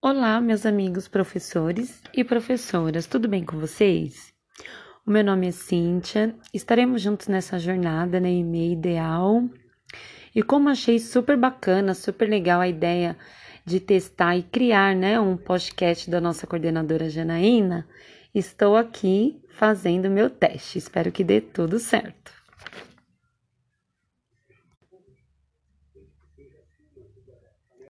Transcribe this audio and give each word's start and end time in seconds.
Olá, 0.00 0.40
meus 0.40 0.64
amigos 0.64 1.08
professores 1.08 2.00
e 2.14 2.22
professoras, 2.22 3.04
tudo 3.04 3.26
bem 3.26 3.44
com 3.44 3.58
vocês? 3.58 4.32
O 5.04 5.10
meu 5.10 5.24
nome 5.24 5.48
é 5.48 5.50
Cíntia, 5.50 6.36
estaremos 6.54 7.02
juntos 7.02 7.26
nessa 7.26 7.58
jornada 7.58 8.20
né, 8.20 8.28
na 8.28 8.30
EMEI 8.30 8.74
Ideal. 8.74 9.42
E 10.32 10.40
como 10.40 10.68
achei 10.68 11.00
super 11.00 11.36
bacana, 11.36 11.94
super 11.94 12.28
legal 12.28 12.60
a 12.60 12.68
ideia 12.68 13.18
de 13.64 13.80
testar 13.80 14.36
e 14.36 14.44
criar 14.44 14.94
né, 14.94 15.18
um 15.18 15.36
podcast 15.36 16.08
da 16.08 16.20
nossa 16.20 16.46
coordenadora 16.46 17.10
Janaína, 17.10 17.84
estou 18.32 18.76
aqui 18.76 19.42
fazendo 19.48 20.08
meu 20.08 20.30
teste. 20.30 20.78
Espero 20.78 21.10
que 21.10 21.24
dê 21.24 21.40
tudo 21.40 21.80
certo. 21.80 22.37